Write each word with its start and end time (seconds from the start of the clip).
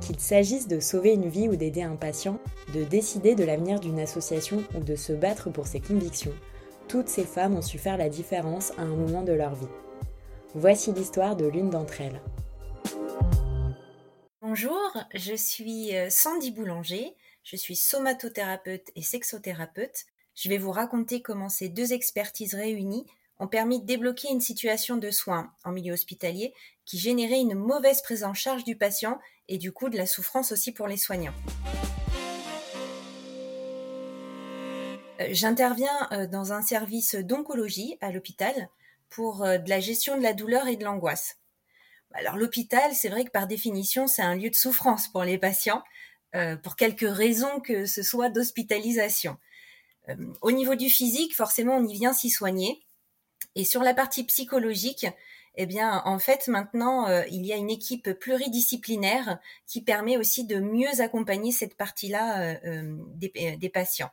Qu'il 0.00 0.20
s'agisse 0.20 0.68
de 0.68 0.80
sauver 0.80 1.12
une 1.12 1.28
vie 1.28 1.48
ou 1.48 1.56
d'aider 1.56 1.82
un 1.82 1.96
patient, 1.96 2.40
de 2.74 2.84
décider 2.84 3.34
de 3.34 3.44
l'avenir 3.44 3.80
d'une 3.80 4.00
association 4.00 4.62
ou 4.74 4.80
de 4.80 4.94
se 4.94 5.12
battre 5.12 5.50
pour 5.50 5.66
ses 5.66 5.80
convictions, 5.80 6.34
toutes 6.88 7.08
ces 7.08 7.24
femmes 7.24 7.56
ont 7.56 7.62
su 7.62 7.78
faire 7.78 7.98
la 7.98 8.08
différence 8.08 8.72
à 8.78 8.82
un 8.82 8.94
moment 8.94 9.22
de 9.22 9.32
leur 9.32 9.54
vie. 9.54 9.66
Voici 10.54 10.92
l'histoire 10.92 11.36
de 11.36 11.46
l'une 11.46 11.70
d'entre 11.70 12.00
elles. 12.00 12.20
Bonjour, 14.40 14.96
je 15.14 15.34
suis 15.34 15.94
euh, 15.94 16.08
Sandy 16.08 16.52
Boulanger, 16.52 17.14
je 17.42 17.56
suis 17.56 17.76
somatothérapeute 17.76 18.88
et 18.96 19.02
sexothérapeute. 19.02 20.06
Je 20.34 20.48
vais 20.48 20.58
vous 20.58 20.70
raconter 20.70 21.20
comment 21.20 21.48
ces 21.48 21.68
deux 21.68 21.92
expertises 21.92 22.54
réunies 22.54 23.04
ont 23.38 23.48
permis 23.48 23.80
de 23.80 23.86
débloquer 23.86 24.28
une 24.30 24.40
situation 24.40 24.96
de 24.96 25.10
soins 25.10 25.52
en 25.64 25.72
milieu 25.72 25.92
hospitalier 25.92 26.52
qui 26.84 26.98
générait 26.98 27.40
une 27.40 27.54
mauvaise 27.54 28.02
prise 28.02 28.24
en 28.24 28.34
charge 28.34 28.64
du 28.64 28.76
patient 28.76 29.18
et 29.48 29.58
du 29.58 29.72
coup 29.72 29.88
de 29.88 29.96
la 29.96 30.06
souffrance 30.06 30.52
aussi 30.52 30.72
pour 30.72 30.88
les 30.88 30.96
soignants. 30.96 31.34
Euh, 35.20 35.28
j'interviens 35.30 36.08
euh, 36.12 36.26
dans 36.26 36.52
un 36.52 36.62
service 36.62 37.14
d'oncologie 37.14 37.96
à 38.00 38.12
l'hôpital 38.12 38.68
pour 39.08 39.44
euh, 39.44 39.58
de 39.58 39.68
la 39.68 39.80
gestion 39.80 40.16
de 40.16 40.22
la 40.22 40.32
douleur 40.32 40.68
et 40.68 40.76
de 40.76 40.84
l'angoisse. 40.84 41.36
Alors 42.12 42.36
l'hôpital, 42.36 42.94
c'est 42.94 43.08
vrai 43.08 43.24
que 43.24 43.30
par 43.30 43.46
définition, 43.46 44.06
c'est 44.06 44.22
un 44.22 44.34
lieu 44.34 44.50
de 44.50 44.54
souffrance 44.54 45.08
pour 45.08 45.24
les 45.24 45.36
patients, 45.36 45.82
pour 46.62 46.76
quelques 46.76 47.08
raisons 47.08 47.60
que 47.60 47.84
ce 47.84 48.02
soit 48.02 48.30
d'hospitalisation. 48.30 49.36
au 50.40 50.52
niveau 50.52 50.74
du 50.74 50.88
physique, 50.88 51.36
forcément, 51.36 51.76
on 51.76 51.86
y 51.86 51.92
vient 51.92 52.14
s'y 52.14 52.30
soigner. 52.30 52.82
Et 53.58 53.64
sur 53.64 53.82
la 53.82 53.92
partie 53.92 54.22
psychologique, 54.22 55.04
eh 55.56 55.66
bien, 55.66 56.00
en 56.04 56.20
fait, 56.20 56.46
maintenant, 56.46 57.08
euh, 57.08 57.24
il 57.28 57.44
y 57.44 57.52
a 57.52 57.56
une 57.56 57.70
équipe 57.70 58.12
pluridisciplinaire 58.12 59.40
qui 59.66 59.82
permet 59.82 60.16
aussi 60.16 60.46
de 60.46 60.60
mieux 60.60 61.00
accompagner 61.00 61.50
cette 61.50 61.76
partie-là 61.76 62.40
euh, 62.40 62.56
euh, 62.64 63.56
des, 63.56 63.68
patients. 63.68 64.12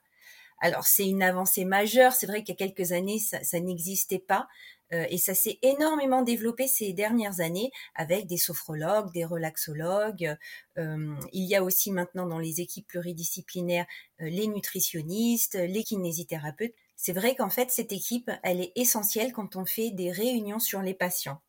Alors, 0.61 0.87
c'est 0.87 1.07
une 1.07 1.21
avancée 1.21 1.63
majeure. 1.63 2.13
C'est 2.13 2.25
vrai 2.25 2.43
qu'il 2.43 2.55
y 2.59 2.63
a 2.63 2.67
quelques 2.67 2.91
années, 2.91 3.19
ça, 3.19 3.59
n'existait 3.59 4.17
pas. 4.17 4.47
et 4.91 5.19
ça 5.19 5.35
s'est 5.35 5.59
énormément 5.61 6.23
développé 6.23 6.65
ces 6.67 6.93
dernières 6.93 7.39
années 7.39 7.69
avec 7.93 8.25
des 8.25 8.37
sophrologues, 8.37 9.11
des 9.13 9.25
relaxologues. 9.25 10.35
il 10.77 11.45
y 11.45 11.55
a 11.55 11.63
aussi 11.63 11.91
maintenant 11.91 12.25
dans 12.25 12.39
les 12.39 12.61
équipes 12.61 12.87
pluridisciplinaires 12.87 13.85
les 14.19 14.47
nutritionnistes, 14.47 15.55
les 15.55 15.83
kinésithérapeutes 15.83 16.75
c'est 17.05 17.13
vrai 17.13 17.35
qu'en 17.35 17.51
fait, 17.51 17.69
cette 17.69 17.91
équipe, 17.91 18.31
elle 18.41 18.59
est 18.59 18.71
essentielle 18.75 19.31
quand 19.31 19.55
on 19.57 19.63
fait 19.63 19.91
des 19.91 20.11
réunions 20.11 20.57
sur 20.57 20.81
les 20.81 20.95
patients. 20.95 21.39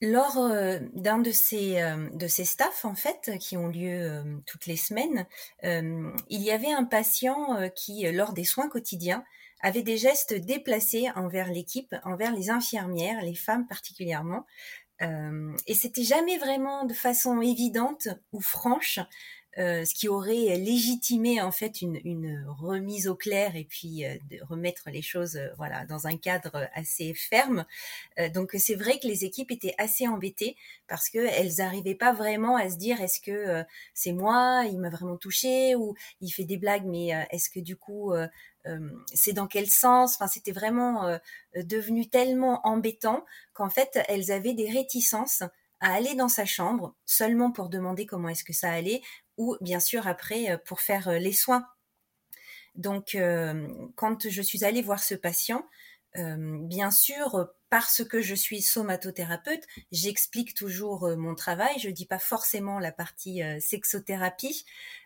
Lors 0.00 0.38
euh, 0.38 0.78
d'un 0.94 1.18
de 1.18 1.30
ces 1.30 1.82
euh, 1.82 2.08
de 2.14 2.26
ces 2.26 2.46
staffs 2.46 2.86
en 2.86 2.94
fait 2.94 3.32
qui 3.38 3.58
ont 3.58 3.68
lieu 3.68 4.00
euh, 4.00 4.38
toutes 4.46 4.64
les 4.64 4.78
semaines, 4.78 5.26
il 5.62 6.40
y 6.40 6.50
avait 6.50 6.72
un 6.72 6.84
patient 6.84 7.68
qui 7.76 8.10
lors 8.10 8.32
des 8.32 8.44
soins 8.44 8.70
quotidiens 8.70 9.22
avait 9.60 9.82
des 9.82 9.98
gestes 9.98 10.32
déplacés 10.32 11.10
envers 11.14 11.52
l'équipe, 11.52 11.94
envers 12.04 12.34
les 12.34 12.48
infirmières, 12.48 13.20
les 13.20 13.34
femmes 13.34 13.66
particulièrement, 13.66 14.46
et 15.02 15.74
c'était 15.74 16.04
jamais 16.04 16.38
vraiment 16.38 16.86
de 16.86 16.94
façon 16.94 17.42
évidente 17.42 18.08
ou 18.32 18.40
franche 18.40 19.00
euh, 19.58 19.84
ce 19.84 19.94
qui 19.94 20.06
aurait 20.06 20.56
légitimé 20.58 21.40
en 21.40 21.50
fait 21.50 21.82
une, 21.82 22.46
remise 22.46 23.08
au 23.08 23.16
clair 23.16 23.56
et 23.56 23.64
puis 23.64 24.06
euh, 24.06 24.16
de 24.30 24.38
remettre 24.48 24.90
les 24.90 25.02
choses 25.02 25.34
euh, 25.34 25.48
voilà 25.56 25.84
dans 25.86 26.06
un 26.06 26.16
cadre 26.16 26.68
assez 26.72 27.14
ferme. 27.14 27.66
donc 28.32 28.52
c'est 28.58 28.76
vrai 28.76 29.00
que 29.00 29.08
les 29.08 29.24
équipes 29.24 29.50
étaient 29.50 29.74
assez 29.76 30.06
embêtées 30.06 30.56
parce 30.86 31.08
que 31.08 31.18
elles 31.18 31.54
n'arrivaient 31.58 31.96
pas 31.96 32.12
vraiment 32.12 32.56
à 32.56 32.70
se 32.70 32.76
dire 32.76 33.00
est-ce 33.00 33.20
que 33.20 33.64
c'est 33.92 34.12
moi, 34.12 34.64
il 34.70 34.78
m'a 34.78 34.90
vraiment 34.90 35.16
touché 35.16 35.74
ou 35.74 35.94
il 36.20 36.30
fait 36.30 36.44
des 36.44 36.56
blagues 36.56 36.86
mais 36.86 37.08
est-ce 37.30 37.50
que 37.50 37.60
du 37.60 37.76
coup 37.76 38.12
c'est 39.14 39.32
dans 39.32 39.46
quel 39.46 39.68
sens? 39.68 40.14
Enfin, 40.14 40.28
c'était 40.28 40.52
vraiment 40.52 41.18
devenu 41.54 42.08
tellement 42.08 42.60
embêtant 42.66 43.24
qu'en 43.54 43.70
fait, 43.70 43.98
elles 44.08 44.30
avaient 44.30 44.54
des 44.54 44.70
réticences 44.70 45.42
à 45.80 45.94
aller 45.94 46.14
dans 46.14 46.28
sa 46.28 46.44
chambre 46.44 46.94
seulement 47.06 47.50
pour 47.50 47.68
demander 47.68 48.06
comment 48.06 48.28
est-ce 48.28 48.44
que 48.44 48.52
ça 48.52 48.70
allait 48.70 49.00
ou 49.40 49.56
bien 49.62 49.80
sûr 49.80 50.06
après 50.06 50.50
euh, 50.50 50.58
pour 50.58 50.82
faire 50.82 51.08
euh, 51.08 51.18
les 51.18 51.32
soins. 51.32 51.66
Donc 52.74 53.14
euh, 53.14 53.66
quand 53.96 54.28
je 54.28 54.42
suis 54.42 54.64
allée 54.64 54.82
voir 54.82 55.02
ce 55.02 55.14
patient, 55.14 55.66
bien 56.12 56.90
sûr, 56.90 57.48
parce 57.68 58.02
que 58.02 58.20
je 58.20 58.34
suis 58.34 58.62
somatothérapeute, 58.62 59.62
j'explique 59.92 60.54
toujours 60.54 61.08
mon 61.16 61.36
travail. 61.36 61.78
Je 61.78 61.88
dis 61.88 62.04
pas 62.04 62.18
forcément 62.18 62.80
la 62.80 62.90
partie 62.90 63.42
sexothérapie. 63.60 64.64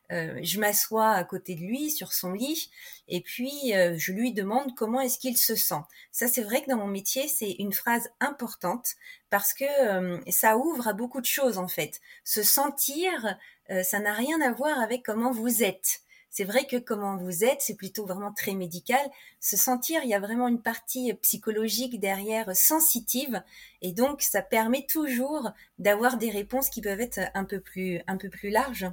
je 0.09 0.59
m'assois 0.59 1.11
à 1.11 1.25
côté 1.25 1.57
de 1.57 1.61
lui 1.61 1.91
sur 1.91 2.15
son 2.15 2.33
lit 2.33 2.71
et 3.09 3.21
puis 3.21 3.75
je 3.75 4.13
lui 4.13 4.33
demande 4.33 4.75
comment 4.77 5.03
est-ce 5.03 5.19
qu'il 5.19 5.37
se 5.37 5.57
sent. 5.57 5.83
Ça, 6.11 6.27
c'est 6.27 6.43
vrai 6.43 6.63
que 6.63 6.71
dans 6.71 6.79
mon 6.79 6.87
métier, 6.87 7.29
c'est 7.29 7.53
une 7.59 7.75
phrase 7.75 8.09
importante 8.21 8.95
parce 9.29 9.53
que 9.53 10.23
ça 10.31 10.57
ouvre 10.57 10.89
à 10.89 10.95
beaucoup 10.95 11.21
de 11.21 11.27
choses 11.27 11.59
en 11.59 11.69
fait. 11.69 12.01
Se 12.25 12.43
sentir, 12.43 13.37
euh, 13.71 13.83
ça 13.83 14.01
n'a 14.01 14.13
rien 14.13 14.41
à 14.41 14.53
voir 14.53 14.81
avec 14.81 15.03
comment 15.05 15.31
vous 15.31 15.63
êtes. 15.63 16.01
C'est 16.31 16.45
vrai 16.45 16.67
que 16.67 16.77
comment 16.77 17.17
vous 17.17 17.45
êtes, 17.45 17.61
c'est 17.61 17.77
plutôt 17.77 18.07
vraiment 18.07 18.33
très 18.33 18.55
médical. 18.55 19.01
Se 19.39 19.57
sentir, 19.57 20.01
il 20.03 20.11
y 20.11 20.15
a 20.15 20.19
vraiment 20.19 20.49
une 20.49 20.61
partie 20.61 21.15
psychologique 21.23 22.01
derrière, 22.01 22.57
sensitive, 22.57 23.41
et 23.83 23.93
donc 23.93 24.21
ça 24.21 24.43
permet 24.43 24.85
toujours 24.85 25.53
d'avoir 25.79 26.19
des 26.19 26.31
réponses 26.31 26.71
qui 26.71 26.81
peuvent 26.81 27.01
être 27.01 27.21
un 27.35 27.45
peu 27.45 27.61
plus, 27.61 28.01
un 28.09 28.17
peu 28.17 28.31
plus 28.31 28.51
larges. 28.51 28.91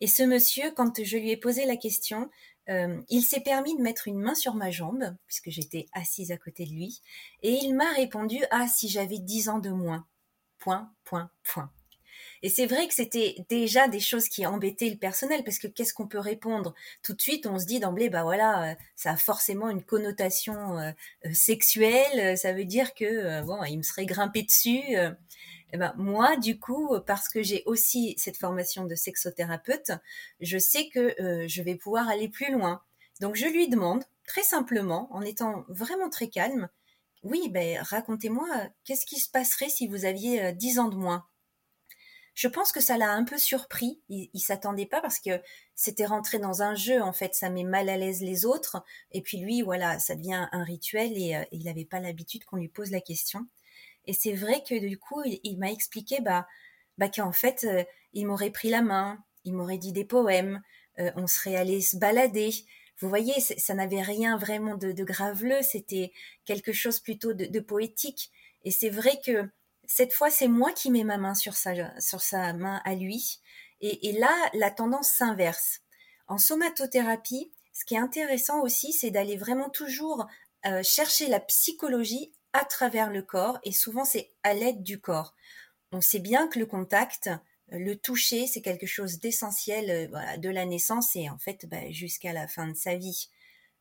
Et 0.00 0.06
ce 0.06 0.22
monsieur, 0.22 0.70
quand 0.70 1.04
je 1.04 1.18
lui 1.18 1.30
ai 1.30 1.36
posé 1.36 1.66
la 1.66 1.76
question, 1.76 2.30
euh, 2.70 2.98
il 3.10 3.20
s'est 3.20 3.40
permis 3.40 3.76
de 3.76 3.82
mettre 3.82 4.08
une 4.08 4.18
main 4.18 4.34
sur 4.34 4.54
ma 4.54 4.70
jambe, 4.70 5.14
puisque 5.26 5.50
j'étais 5.50 5.86
assise 5.92 6.32
à 6.32 6.38
côté 6.38 6.64
de 6.64 6.70
lui, 6.70 7.02
et 7.42 7.52
il 7.52 7.74
m'a 7.74 7.92
répondu 7.92 8.38
Ah, 8.50 8.66
si 8.68 8.88
j'avais 8.88 9.18
dix 9.18 9.50
ans 9.50 9.58
de 9.58 9.70
moins. 9.70 10.06
Point, 10.58 10.90
point, 11.04 11.30
point. 11.42 11.70
Et 12.42 12.48
c'est 12.48 12.66
vrai 12.66 12.88
que 12.88 12.94
c'était 12.94 13.36
déjà 13.48 13.86
des 13.86 14.00
choses 14.00 14.28
qui 14.28 14.46
embêtaient 14.46 14.90
le 14.90 14.96
personnel 14.96 15.44
parce 15.44 15.58
que 15.58 15.68
qu'est-ce 15.68 15.94
qu'on 15.94 16.08
peut 16.08 16.18
répondre? 16.18 16.74
Tout 17.02 17.14
de 17.14 17.22
suite, 17.22 17.46
on 17.46 17.58
se 17.58 17.66
dit 17.66 17.78
d'emblée, 17.78 18.10
bah 18.10 18.24
voilà, 18.24 18.72
euh, 18.72 18.74
ça 18.96 19.12
a 19.12 19.16
forcément 19.16 19.70
une 19.70 19.84
connotation 19.84 20.78
euh, 20.78 20.90
euh, 21.26 21.32
sexuelle. 21.32 22.36
Ça 22.36 22.52
veut 22.52 22.64
dire 22.64 22.94
que 22.94 23.42
bon, 23.44 23.62
il 23.64 23.78
me 23.78 23.82
serait 23.82 24.06
grimpé 24.06 24.42
dessus. 24.42 24.82
Et 25.72 25.78
ben, 25.78 25.94
moi, 25.96 26.36
du 26.36 26.58
coup, 26.58 26.98
parce 27.06 27.28
que 27.28 27.42
j'ai 27.42 27.62
aussi 27.66 28.14
cette 28.18 28.36
formation 28.36 28.84
de 28.84 28.94
sexothérapeute, 28.94 29.92
je 30.40 30.58
sais 30.58 30.88
que 30.88 31.14
je 31.46 31.62
vais 31.62 31.76
pouvoir 31.76 32.08
aller 32.08 32.28
plus 32.28 32.52
loin. 32.52 32.82
Donc, 33.20 33.36
je 33.36 33.46
lui 33.46 33.68
demande, 33.68 34.04
très 34.26 34.42
simplement, 34.42 35.08
en 35.12 35.22
étant 35.22 35.64
vraiment 35.68 36.10
très 36.10 36.28
calme, 36.28 36.68
oui, 37.22 37.48
ben, 37.50 37.78
racontez-moi, 37.82 38.46
qu'est-ce 38.84 39.06
qui 39.06 39.18
se 39.20 39.30
passerait 39.30 39.68
si 39.68 39.86
vous 39.86 40.04
aviez 40.04 40.52
10 40.52 40.78
ans 40.78 40.88
de 40.88 40.96
moins? 40.96 41.24
Je 42.34 42.48
pense 42.48 42.72
que 42.72 42.80
ça 42.80 42.96
l'a 42.96 43.12
un 43.12 43.24
peu 43.24 43.36
surpris. 43.36 44.00
Il, 44.08 44.40
s'attendait 44.40 44.86
pas 44.86 45.00
parce 45.00 45.18
que 45.18 45.40
c'était 45.74 46.06
rentré 46.06 46.38
dans 46.38 46.62
un 46.62 46.74
jeu. 46.74 47.02
En 47.02 47.12
fait, 47.12 47.34
ça 47.34 47.50
met 47.50 47.64
mal 47.64 47.88
à 47.88 47.96
l'aise 47.96 48.22
les 48.22 48.46
autres. 48.46 48.82
Et 49.10 49.20
puis 49.20 49.38
lui, 49.38 49.62
voilà, 49.62 49.98
ça 49.98 50.14
devient 50.14 50.48
un 50.50 50.64
rituel 50.64 51.12
et, 51.16 51.36
euh, 51.36 51.44
il 51.52 51.64
n'avait 51.64 51.84
pas 51.84 52.00
l'habitude 52.00 52.44
qu'on 52.44 52.56
lui 52.56 52.68
pose 52.68 52.90
la 52.90 53.00
question. 53.00 53.46
Et 54.06 54.14
c'est 54.14 54.32
vrai 54.32 54.62
que 54.66 54.78
du 54.78 54.98
coup, 54.98 55.22
il, 55.24 55.58
m'a 55.58 55.70
expliqué, 55.70 56.20
bah, 56.20 56.46
bah 56.98 57.08
qu'en 57.08 57.32
fait, 57.32 57.64
euh, 57.64 57.84
il 58.14 58.26
m'aurait 58.26 58.50
pris 58.50 58.70
la 58.70 58.82
main, 58.82 59.22
il 59.44 59.54
m'aurait 59.54 59.78
dit 59.78 59.92
des 59.92 60.04
poèmes, 60.04 60.62
euh, 60.98 61.10
on 61.16 61.26
serait 61.26 61.56
allé 61.56 61.80
se 61.82 61.96
balader. 61.98 62.50
Vous 62.98 63.08
voyez, 63.08 63.40
ça 63.40 63.74
n'avait 63.74 64.02
rien 64.02 64.36
vraiment 64.38 64.76
de, 64.76 65.04
graveleux. 65.04 65.62
C'était 65.62 66.12
quelque 66.44 66.72
chose 66.72 67.00
plutôt 67.00 67.32
de 67.32 67.60
poétique. 67.60 68.30
Et 68.64 68.70
c'est 68.70 68.90
vrai 68.90 69.20
que 69.24 69.48
cette 69.86 70.12
fois, 70.12 70.30
c'est 70.30 70.48
moi 70.48 70.72
qui 70.72 70.90
mets 70.90 71.04
ma 71.04 71.18
main 71.18 71.34
sur 71.34 71.54
sa, 71.54 72.52
main 72.52 72.80
à 72.84 72.94
lui. 72.94 73.40
Et, 73.80 74.12
là, 74.12 74.32
la 74.54 74.70
tendance 74.70 75.10
s'inverse. 75.10 75.80
En 76.28 76.38
somatothérapie, 76.38 77.52
ce 77.72 77.84
qui 77.84 77.94
est 77.94 77.98
intéressant 77.98 78.60
aussi, 78.60 78.92
c'est 78.92 79.10
d'aller 79.10 79.36
vraiment 79.36 79.70
toujours 79.70 80.26
euh, 80.66 80.82
chercher 80.82 81.26
la 81.26 81.40
psychologie 81.40 82.32
à 82.52 82.64
travers 82.64 83.10
le 83.10 83.22
corps, 83.22 83.58
et 83.64 83.72
souvent 83.72 84.04
c'est 84.04 84.30
à 84.42 84.54
l'aide 84.54 84.82
du 84.82 85.00
corps. 85.00 85.34
On 85.90 86.00
sait 86.00 86.20
bien 86.20 86.46
que 86.48 86.58
le 86.58 86.66
contact, 86.66 87.30
le 87.68 87.96
toucher, 87.96 88.46
c'est 88.46 88.60
quelque 88.60 88.86
chose 88.86 89.18
d'essentiel 89.18 90.10
euh, 90.14 90.36
de 90.36 90.48
la 90.48 90.64
naissance 90.64 91.16
et 91.16 91.28
en 91.28 91.38
fait 91.38 91.66
bah, 91.66 91.90
jusqu'à 91.90 92.32
la 92.32 92.46
fin 92.46 92.68
de 92.68 92.76
sa 92.76 92.94
vie. 92.94 93.28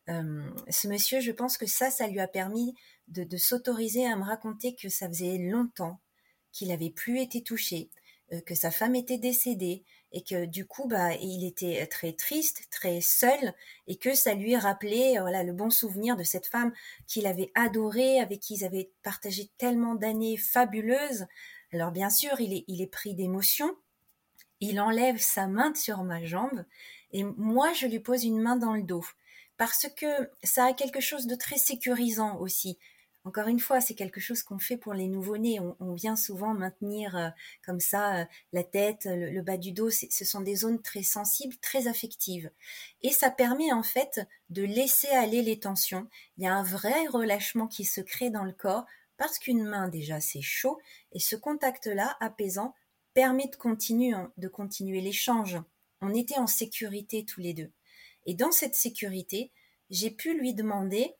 Ce 0.07 0.87
monsieur, 0.87 1.19
je 1.19 1.31
pense 1.31 1.57
que 1.57 1.65
ça, 1.65 1.89
ça 1.91 2.07
lui 2.07 2.19
a 2.19 2.27
permis 2.27 2.73
de, 3.07 3.37
s'autoriser 3.37 4.05
à 4.05 4.15
me 4.15 4.23
raconter 4.23 4.75
que 4.75 4.89
ça 4.89 5.07
faisait 5.07 5.37
longtemps 5.37 5.99
qu'il 6.51 6.69
n'avait 6.69 6.89
plus 6.89 7.19
été 7.21 7.41
touché, 7.43 7.89
que 8.45 8.55
sa 8.55 8.71
femme 8.71 8.95
était 8.95 9.17
décédée, 9.17 9.83
et 10.11 10.23
que 10.23 10.45
du 10.45 10.65
coup 10.65 10.87
bah 10.87 11.13
il 11.15 11.45
était 11.45 11.85
très 11.87 12.13
triste, 12.13 12.67
très 12.69 13.01
seul 13.01 13.53
et 13.87 13.97
que 13.97 14.13
ça 14.13 14.33
lui 14.33 14.55
rappelait 14.55 15.17
euh, 15.17 15.43
le 15.43 15.53
bon 15.53 15.69
souvenir 15.69 16.17
de 16.17 16.23
cette 16.23 16.47
femme 16.47 16.73
qu'il 17.07 17.25
avait 17.25 17.51
adorée, 17.55 18.19
avec 18.19 18.41
qui 18.41 18.55
ils 18.55 18.65
avaient 18.65 18.91
partagé 19.03 19.49
tellement 19.57 19.95
d'années 19.95 20.37
fabuleuses. 20.37 21.27
Alors 21.71 21.91
bien 21.91 22.09
sûr, 22.09 22.39
il 22.39 22.81
est 22.81 22.91
pris 22.91 23.15
d'émotion. 23.15 23.73
Il 24.59 24.79
enlève 24.79 25.17
sa 25.17 25.47
main 25.47 25.73
sur 25.73 26.03
ma 26.03 26.23
jambe 26.23 26.65
et 27.11 27.23
moi 27.23 27.73
je 27.73 27.87
lui 27.87 27.99
pose 27.99 28.25
une 28.25 28.39
main 28.39 28.57
dans 28.57 28.73
le 28.73 28.83
dos 28.83 29.05
parce 29.61 29.85
que 29.95 30.07
ça 30.41 30.65
a 30.65 30.73
quelque 30.73 31.01
chose 31.01 31.27
de 31.27 31.35
très 31.35 31.59
sécurisant 31.59 32.39
aussi. 32.39 32.79
Encore 33.25 33.47
une 33.47 33.59
fois, 33.59 33.79
c'est 33.79 33.93
quelque 33.93 34.19
chose 34.19 34.41
qu'on 34.41 34.57
fait 34.57 34.75
pour 34.75 34.95
les 34.95 35.07
nouveau-nés. 35.07 35.59
On, 35.59 35.93
vient 35.93 36.15
souvent 36.15 36.55
maintenir 36.55 37.15
euh, 37.15 37.29
comme 37.63 37.79
ça 37.79 38.21
euh, 38.21 38.25
la 38.53 38.63
tête, 38.63 39.05
le, 39.05 39.39
bas 39.43 39.57
du 39.57 39.71
dos. 39.71 39.91
Ce 39.91 40.25
sont 40.25 40.41
des 40.41 40.55
zones 40.55 40.81
très 40.81 41.03
sensibles, 41.03 41.55
très 41.57 41.85
affectives. 41.87 42.49
Et 43.03 43.11
ça 43.11 43.29
permet 43.29 43.71
en 43.71 43.83
fait 43.83 44.27
de 44.49 44.63
laisser 44.63 45.09
aller 45.09 45.43
les 45.43 45.59
tensions. 45.59 46.07
Il 46.37 46.43
y 46.43 46.47
a 46.47 46.55
un 46.55 46.63
vrai 46.63 47.05
relâchement 47.05 47.67
qui 47.67 47.85
se 47.85 48.01
crée 48.01 48.31
dans 48.31 48.45
le 48.45 48.53
corps 48.53 48.87
parce 49.17 49.37
qu'une 49.37 49.63
main 49.63 49.89
déjà 49.89 50.19
c'est 50.19 50.41
chaud 50.41 50.79
et 51.11 51.19
ce 51.19 51.35
contact-là 51.35 52.17
apaisant 52.19 52.73
permet 53.13 53.45
de 53.45 53.57
continuer, 53.57 54.15
de 54.37 54.47
continuer 54.47 55.01
l'échange. 55.01 55.59
On 56.01 56.15
était 56.15 56.39
en 56.39 56.47
sécurité 56.47 57.25
tous 57.25 57.41
les 57.41 57.53
deux. 57.53 57.71
Et 58.25 58.33
dans 58.33 58.51
cette 58.51 58.75
sécurité, 58.75 59.51
j'ai 59.89 60.11
pu 60.11 60.37
lui 60.37 60.53
demander 60.53 61.15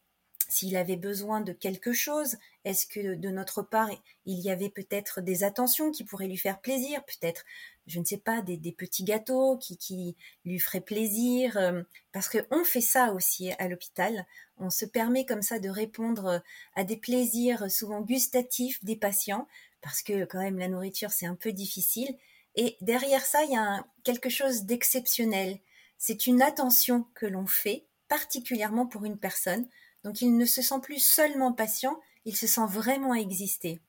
s'il 0.51 0.75
avait 0.75 0.98
besoin 0.98 1.39
de 1.39 1.53
quelque 1.53 1.94
chose, 1.94 2.36
est-ce 2.65 2.86
que 2.86 3.15
de 3.15 3.30
notre 3.30 3.62
part, 3.62 3.89
il 4.25 4.39
y 4.39 4.51
avait 4.51 4.69
peut-être 4.69 5.21
des 5.21 5.44
attentions 5.44 5.92
qui 5.92 6.03
pourraient 6.03 6.27
lui 6.27 6.38
faire 6.38 6.59
plaisir, 6.59 7.03
peut-être, 7.06 7.45
je 7.88 8.00
ne 8.00 8.06
sais 8.06 8.18
pas, 8.18 8.42
des, 8.42 8.57
petits 8.74 9.06
gâteaux 9.06 9.57
qui, 9.57 10.18
lui 10.44 10.59
feraient 10.59 10.81
plaisir, 10.81 11.56
euh, 11.57 11.81
parce 12.12 12.30
qu'on 12.30 12.65
fait 12.65 12.81
ça 12.81 13.13
aussi 13.13 13.51
à 13.53 13.69
l'hôpital, 13.69 14.25
on 14.57 14.69
se 14.69 14.86
permet 14.86 15.25
comme 15.25 15.42
ça 15.42 15.57
de 15.57 15.69
répondre 15.69 16.44
à 16.75 16.83
des 16.83 16.98
plaisirs 16.98 17.71
souvent 17.71 18.01
gustatifs 18.01 18.83
des 18.83 18.98
patients, 18.98 19.48
parce 19.81 20.03
que 20.03 20.25
quand 20.25 20.42
même 20.42 20.59
la 20.59 20.68
nourriture 20.68 21.12
c'est 21.12 21.25
un 21.25 21.36
peu 21.36 21.53
difficile, 21.53 22.18
et 22.56 22.77
derrière 22.81 23.25
ça, 23.25 23.44
il 23.45 23.51
y 23.51 23.57
a 23.57 23.86
quelque 24.03 24.30
chose 24.30 24.63
d'exceptionnel. 24.63 25.59
C'est 26.03 26.25
une 26.25 26.42
attention 26.42 27.06
que 27.13 27.27
l'on 27.27 27.45
fait 27.45 27.86
particulièrement 28.07 28.88
pour 28.88 29.06
une 29.06 29.19
personne 29.19 29.68
donc 30.03 30.21
il 30.21 30.36
ne 30.36 30.45
se 30.45 30.62
sent 30.62 30.80
plus 30.81 31.00
seulement 31.00 31.53
patient, 31.53 32.00
il 32.25 32.36
se 32.36 32.48
sent 32.48 32.65
vraiment 32.68 33.13
exister. 33.13 33.81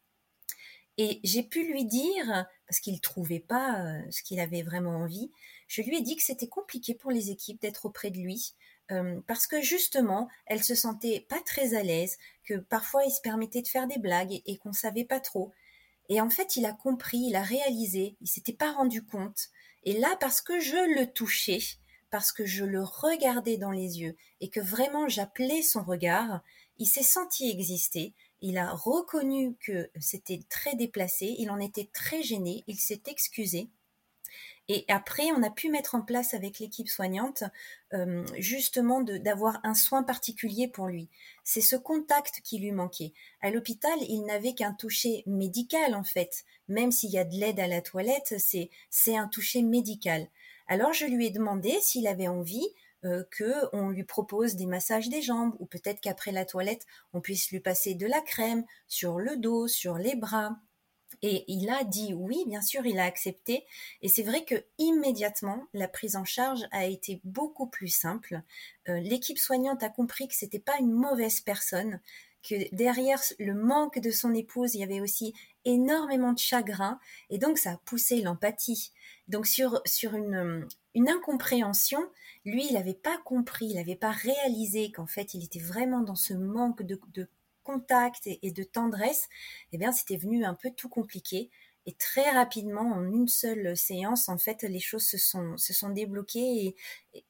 Et 0.99 1.21
j'ai 1.25 1.43
pu 1.43 1.67
lui 1.67 1.87
dire, 1.87 2.47
parce 2.67 2.81
qu'il 2.81 2.95
ne 2.95 2.99
trouvait 2.99 3.41
pas 3.41 3.81
euh, 3.81 4.03
ce 4.11 4.23
qu'il 4.23 4.41
avait 4.41 4.63
vraiment 4.63 4.97
envie, 4.99 5.33
je 5.69 5.81
lui 5.81 5.97
ai 5.97 6.03
dit 6.03 6.17
que 6.17 6.23
c'était 6.23 6.49
compliqué 6.49 6.95
pour 6.95 7.11
les 7.11 7.31
équipes 7.31 7.61
d'être 7.63 7.87
auprès 7.87 8.11
de 8.11 8.19
lui, 8.19 8.53
euh, 8.91 9.21
parce 9.27 9.47
que 9.47 9.63
justement, 9.63 10.29
elle 10.45 10.63
se 10.63 10.75
sentait 10.75 11.25
pas 11.31 11.41
très 11.47 11.75
à 11.75 11.83
l'aise, 11.83 12.19
que 12.45 12.55
parfois 12.55 13.05
il 13.05 13.11
se 13.11 13.23
permettait 13.23 13.63
de 13.63 13.69
faire 13.69 13.87
des 13.87 13.99
blagues 13.99 14.43
et, 14.45 14.59
qu'on 14.59 14.75
savait 14.75 15.05
pas 15.05 15.21
trop. 15.21 15.51
Et 16.11 16.21
en 16.21 16.29
fait, 16.29 16.57
il 16.57 16.67
a 16.67 16.73
compris, 16.73 17.25
il 17.29 17.37
a 17.37 17.43
réalisé, 17.43 18.17
il 18.21 18.29
s'était 18.29 18.53
pas 18.53 18.73
rendu 18.73 19.03
compte. 19.03 19.49
Et 19.85 19.99
là, 19.99 20.15
parce 20.21 20.43
que 20.43 20.61
je 20.61 21.01
le 21.01 21.11
touchais, 21.11 21.61
parce 22.13 22.31
que 22.31 22.45
je 22.45 22.67
le 22.67 22.85
regardais 22.85 23.57
dans 23.57 23.71
les 23.71 23.99
yeux 24.01 24.17
et 24.43 24.51
que 24.51 24.61
vraiment 24.61 25.09
j'appelais 25.09 25.63
son 25.63 25.83
regard, 25.83 26.43
il 26.77 26.85
s'est 26.85 27.03
senti 27.03 27.51
exister, 27.51 28.13
il 28.43 28.59
a 28.59 28.71
reconnu 28.71 29.57
que 29.59 29.91
c'était 29.99 30.43
très 30.51 30.77
déplacé, 30.77 31.35
il 31.39 31.51
en 31.51 31.59
était 31.59 31.89
très 31.95 32.23
gêné, 32.23 32.65
il 32.67 32.79
s'est 32.79 33.01
excusé. 33.07 33.71
Et 34.69 34.85
après, 34.89 35.33
on 35.35 35.43
a 35.43 35.51
pu 35.51 35.71
mettre 35.71 35.95
en 35.95 36.03
place 36.03 36.35
avec 36.35 36.59
l'équipe 36.59 36.89
soignante 36.89 37.45
euh, 37.95 38.25
justement 38.39 39.01
d'avoir 39.01 39.61
un 39.65 39.75
soin 39.75 40.03
particulier 40.03 40.69
pour 40.69 40.89
lui. 40.89 41.09
C'est 41.45 41.61
ce 41.63 41.77
contact 41.77 42.43
qui 42.45 42.59
lui 42.59 42.73
manquait. 42.73 43.15
À 43.41 43.51
l'hôpital, 43.51 43.99
il 44.09 44.23
n'avait 44.25 44.55
qu'un 44.55 44.75
toucher 44.75 45.25
médical 45.27 45.95
en 45.95 46.05
fait. 46.05 46.45
Même 46.69 46.93
s'il 46.93 47.11
y 47.11 47.19
a 47.19 47.25
de 47.25 47.35
l'aide 47.35 47.59
à 47.59 47.67
la 47.67 47.81
toilette, 47.81 48.35
c'est 48.91 49.17
un 49.17 49.29
toucher 49.29 49.63
médical. 49.63 50.29
Alors 50.69 50.93
je 50.93 51.07
lui 51.07 51.27
ai 51.27 51.31
demandé 51.31 51.79
s'il 51.81 52.07
avait 52.07 52.29
envie 52.29 52.69
euh, 53.05 53.25
qu'on 53.37 53.89
lui 53.89 54.05
propose 54.05 54.55
des 54.55 54.67
massages 54.67 55.09
des 55.09 55.23
jambes 55.23 55.57
ou 55.59 55.67
peut-être 55.67 56.01
qu'après 56.01 56.31
la 56.31 56.45
toilette, 56.45 56.87
on 57.13 57.21
puisse 57.21 57.51
lui 57.51 57.59
passer 57.59 57.95
de 57.95 58.07
la 58.07 58.21
crème 58.21 58.65
sur 58.87 59.19
le 59.19 59.37
dos, 59.37 59.67
sur 59.67 59.99
les 59.99 60.15
bras. 60.15 60.57
Et 61.21 61.45
il 61.49 61.69
a 61.69 61.83
dit 61.83 62.15
oui, 62.15 62.45
bien 62.47 62.63
sûr, 62.63 62.87
il 62.87 63.01
a 63.01 63.05
accepté. 63.05 63.67
Et 64.03 64.09
c'est 64.09 64.23
vrai 64.23 64.45
que 64.45 64.55
immédiatement, 64.79 65.67
la 65.75 65.89
prise 65.89 66.15
en 66.15 66.25
charge 66.25 66.67
a 66.71 66.87
été 66.87 67.21
beaucoup 67.25 67.67
plus 67.67 67.89
simple. 67.89 68.41
Euh, 68.89 69.01
l'équipe 69.01 69.39
soignante 69.39 69.83
a 69.83 69.89
compris 69.89 70.29
que 70.29 70.35
c'était 70.35 70.61
pas 70.61 70.79
une 70.79 70.93
mauvaise 70.93 71.41
personne, 71.41 72.01
que 72.43 72.75
derrière 72.75 73.21
le 73.39 73.55
manque 73.55 73.99
de 73.99 74.11
son 74.11 74.35
épouse, 74.35 74.75
il 74.75 74.81
y 74.81 74.85
avait 74.85 75.01
aussi 75.01 75.35
énormément 75.65 76.33
de 76.33 76.39
chagrin, 76.39 76.99
et 77.31 77.39
donc 77.39 77.59
ça 77.59 77.73
a 77.73 77.77
poussé 77.85 78.21
l'empathie. 78.21 78.93
Donc 79.29 79.47
sur, 79.47 79.81
sur 79.87 80.15
une, 80.15 80.67
une 80.95 81.09
incompréhension, 81.09 82.01
lui, 82.45 82.67
il 82.67 82.75
n'avait 82.75 82.95
pas 82.95 83.19
compris, 83.19 83.67
il 83.67 83.77
n'avait 83.77 83.97
pas 83.97 84.11
réalisé 84.11 84.91
qu'en 84.91 85.07
fait, 85.07 85.35
il 85.35 85.45
était 85.45 85.61
vraiment 85.61 86.01
dans 86.01 86.17
ce 86.17 86.35
manque 86.35 86.83
de, 86.83 87.01
de 87.15 87.29
contact 87.63 88.27
et, 88.27 88.51
de 88.51 88.63
tendresse. 88.65 89.29
Eh 89.73 89.79
bien, 89.79 89.93
c'était 89.93 90.17
venu 90.17 90.45
un 90.45 90.55
peu 90.55 90.71
tout 90.71 90.89
compliqué. 90.89 91.51
Et 91.87 91.95
très 91.95 92.31
rapidement, 92.31 92.93
en 92.93 93.05
une 93.05 93.29
seule 93.29 93.77
séance, 93.77 94.29
en 94.29 94.39
fait, 94.39 94.63
les 94.63 94.81
choses 94.81 95.07
se 95.07 95.19
sont, 95.19 95.57
se 95.57 95.73
sont 95.73 95.91
débloquées. 95.91 96.67
Et, 96.67 96.77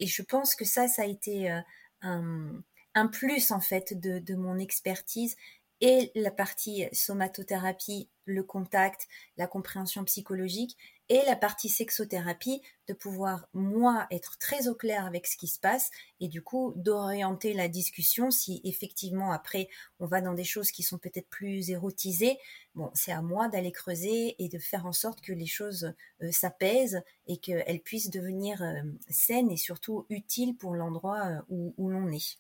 et 0.01 0.07
je 0.07 0.23
pense 0.23 0.55
que 0.55 0.65
ça, 0.65 0.89
ça 0.89 1.03
a 1.03 1.07
été 1.07 1.51
euh, 1.51 1.61
un, 2.03 2.63
un 2.95 3.07
plus, 3.07 3.51
en 3.51 3.61
fait, 3.61 3.99
de, 3.99 4.35
mon 4.35 4.59
expertise 4.59 5.37
et 5.81 6.13
la 6.15 6.31
partie 6.31 6.87
somatothérapie, 6.93 8.09
le 8.25 8.45
contact, 8.45 9.09
la 9.37 9.49
compréhension 9.49 10.05
psychologique, 10.05 10.77
et 11.09 11.21
la 11.27 11.35
partie 11.35 11.69
sexothérapie, 11.69 12.63
de 12.87 12.95
pouvoir, 12.95 13.49
moi, 13.53 14.07
être 14.13 14.39
très 14.39 14.69
au 14.69 14.75
clair 14.75 15.05
avec 15.05 15.27
ce 15.27 15.37
qui 15.37 15.49
se 15.49 15.59
passe, 15.59 15.91
et 16.21 16.29
du 16.29 16.41
coup, 16.41 16.73
d'orienter 16.77 17.53
la 17.53 17.69
discussion 17.69 18.31
si 18.31 18.61
effectivement, 18.65 19.33
après, 19.33 19.69
on 19.99 20.07
va 20.07 20.21
dans 20.21 20.35
des 20.35 20.45
choses 20.45 20.71
qui 20.71 20.85
sont 20.85 20.99
peut-être 20.99 21.29
plus 21.29 21.71
érotisées. 21.71 22.39
Bon, 22.77 22.91
c'est 22.95 23.13
à 23.13 23.21
moi 23.21 23.49
d'aller 23.49 23.73
creuser 23.73 24.37
et 24.39 24.49
de 24.49 24.59
faire 24.59 24.87
en 24.87 24.93
sorte 24.93 25.21
que 25.21 25.33
les 25.33 25.47
choses 25.47 25.93
euh, 26.23 26.31
s'apaisent 26.31 27.03
et 27.27 27.39
qu'elles 27.39 27.83
puissent 27.83 28.11
devenir 28.11 28.63
euh, 28.63 28.81
saines 29.11 29.51
et 29.51 29.57
surtout 29.57 30.07
utiles 30.09 30.57
pour 30.57 30.75
l'endroit 30.75 31.27
euh, 31.27 31.73
où 31.77 31.91
l'on 31.91 32.09
est. 32.13 32.39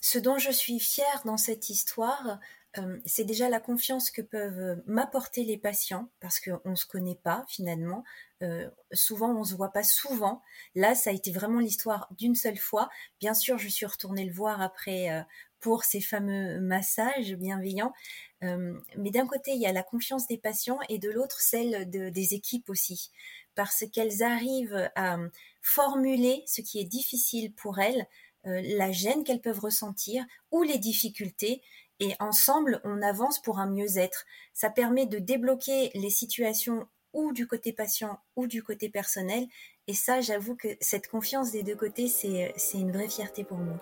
Ce 0.00 0.18
dont 0.18 0.38
je 0.38 0.50
suis 0.50 0.80
fière 0.80 1.22
dans 1.24 1.36
cette 1.36 1.68
histoire, 1.68 2.38
euh, 2.78 2.98
c'est 3.04 3.24
déjà 3.24 3.48
la 3.48 3.58
confiance 3.58 4.10
que 4.10 4.22
peuvent 4.22 4.80
m'apporter 4.86 5.44
les 5.44 5.58
patients 5.58 6.08
parce 6.20 6.38
qu'on 6.38 6.70
ne 6.70 6.76
se 6.76 6.86
connaît 6.86 7.18
pas 7.22 7.44
finalement. 7.48 8.04
Euh, 8.42 8.70
souvent, 8.92 9.34
on 9.34 9.44
se 9.44 9.54
voit 9.54 9.72
pas 9.72 9.82
souvent. 9.82 10.40
Là, 10.74 10.94
ça 10.94 11.10
a 11.10 11.12
été 11.12 11.32
vraiment 11.32 11.58
l'histoire 11.58 12.08
d'une 12.16 12.36
seule 12.36 12.58
fois. 12.58 12.88
Bien 13.18 13.34
sûr, 13.34 13.58
je 13.58 13.68
suis 13.68 13.86
retournée 13.86 14.24
le 14.24 14.32
voir 14.32 14.62
après 14.62 15.10
euh, 15.10 15.22
pour 15.58 15.84
ces 15.84 16.00
fameux 16.00 16.60
massages 16.60 17.34
bienveillants. 17.34 17.92
mais 18.40 19.10
d'un 19.10 19.26
côté, 19.26 19.50
il 19.50 19.60
y 19.60 19.66
a 19.66 19.72
la 19.72 19.82
confiance 19.82 20.26
des 20.26 20.38
patients 20.38 20.78
et 20.88 20.98
de 20.98 21.10
l'autre, 21.10 21.42
celle 21.42 21.90
des 21.90 22.34
équipes 22.34 22.70
aussi. 22.70 23.10
Parce 23.54 23.84
qu'elles 23.92 24.22
arrivent 24.22 24.90
à 24.94 25.18
formuler 25.60 26.42
ce 26.46 26.62
qui 26.62 26.80
est 26.80 26.86
difficile 26.86 27.52
pour 27.52 27.78
elles 27.78 28.06
la 28.44 28.92
gêne 28.92 29.24
qu'elles 29.24 29.40
peuvent 29.40 29.60
ressentir 29.60 30.24
ou 30.50 30.62
les 30.62 30.78
difficultés 30.78 31.62
et 32.00 32.14
ensemble 32.18 32.80
on 32.84 33.02
avance 33.02 33.40
pour 33.40 33.58
un 33.58 33.66
mieux-être. 33.70 34.24
Ça 34.54 34.70
permet 34.70 35.06
de 35.06 35.18
débloquer 35.18 35.90
les 35.94 36.10
situations 36.10 36.86
ou 37.12 37.32
du 37.32 37.46
côté 37.46 37.72
patient 37.72 38.18
ou 38.36 38.46
du 38.46 38.62
côté 38.62 38.88
personnel 38.88 39.46
et 39.86 39.94
ça 39.94 40.20
j'avoue 40.20 40.56
que 40.56 40.68
cette 40.80 41.08
confiance 41.08 41.50
des 41.50 41.62
deux 41.62 41.76
côtés 41.76 42.08
c'est 42.08 42.54
une 42.74 42.92
vraie 42.92 43.08
fierté 43.08 43.44
pour 43.44 43.58
moi. 43.58 43.78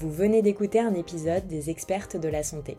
Vous 0.00 0.10
venez 0.10 0.40
d'écouter 0.40 0.80
un 0.80 0.94
épisode 0.94 1.46
des 1.46 1.68
expertes 1.68 2.16
de 2.16 2.28
la 2.28 2.42
santé. 2.42 2.78